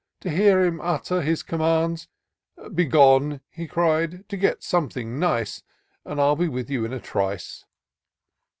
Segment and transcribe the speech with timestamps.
[0.21, 2.07] To hear him utter his commands."
[2.73, 5.61] Be gone!" he cried," get something nice,
[6.03, 7.65] And I'll be with you in a trice."